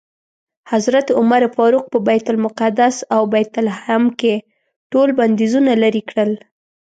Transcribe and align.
حضرت 0.71 1.07
عمر 1.19 1.43
فاروق 1.55 1.85
په 1.93 1.97
بیت 2.07 2.25
المقدس 2.33 2.95
او 3.15 3.21
بیت 3.33 3.53
لحم 3.67 4.03
کې 4.19 4.33
ټول 4.91 5.09
بندیزونه 5.19 5.71
لرې 5.83 6.01
کړل. 6.09 6.31